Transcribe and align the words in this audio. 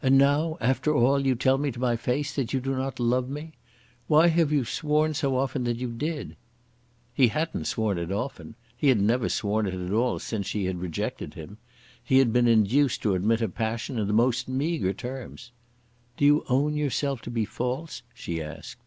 "And 0.00 0.16
now, 0.16 0.56
after 0.60 0.94
all, 0.94 1.26
you 1.26 1.34
tell 1.34 1.58
me 1.58 1.72
to 1.72 1.80
my 1.80 1.96
face 1.96 2.32
that 2.36 2.52
you 2.52 2.60
do 2.60 2.72
not 2.76 3.00
love 3.00 3.28
me! 3.28 3.50
Why 4.06 4.28
have 4.28 4.52
you 4.52 4.64
sworn 4.64 5.12
so 5.12 5.36
often 5.36 5.64
that 5.64 5.78
you 5.78 5.90
did?" 5.90 6.36
He 7.12 7.26
hadn't 7.26 7.64
sworn 7.64 7.98
it 7.98 8.12
often. 8.12 8.54
He 8.76 8.90
had 8.90 9.00
never 9.00 9.28
sworn 9.28 9.66
it 9.66 9.74
at 9.74 9.90
all 9.90 10.20
since 10.20 10.46
she 10.46 10.66
had 10.66 10.80
rejected 10.80 11.34
him. 11.34 11.58
He 12.04 12.18
had 12.18 12.32
been 12.32 12.46
induced 12.46 13.02
to 13.02 13.16
admit 13.16 13.42
a 13.42 13.48
passion 13.48 13.98
in 13.98 14.06
the 14.06 14.12
most 14.12 14.46
meagre 14.48 14.92
terms. 14.92 15.50
"Do 16.16 16.24
you 16.24 16.44
own 16.48 16.76
yourself 16.76 17.20
to 17.22 17.30
be 17.32 17.44
false?" 17.44 18.02
she 18.14 18.40
asked. 18.40 18.78